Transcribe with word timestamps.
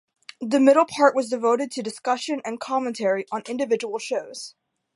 The 0.39 0.59
middle 0.59 0.85
part 0.87 1.15
was 1.15 1.29
devoted 1.29 1.69
to 1.73 1.83
discussion 1.83 2.41
and 2.43 2.59
commentary 2.59 3.27
on 3.31 3.43
individual 3.45 3.99
shows. 3.99 4.55